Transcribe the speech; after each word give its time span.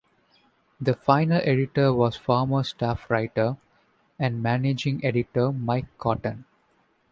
The 0.79 0.95
final 0.95 1.39
editor 1.43 1.93
was 1.93 2.15
former 2.15 2.63
staff 2.63 3.07
writer 3.11 3.57
and 4.17 4.41
managing 4.41 5.05
editor 5.05 5.51
Mike 5.51 5.95
Cotton. 5.99 6.45